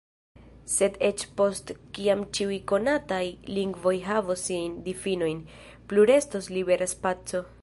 [0.75, 3.21] Sed eĉ post kiam ĉiuj konataj
[3.59, 5.45] lingvoj havos siajn difinojn,
[5.93, 7.49] plu restos libera spaco.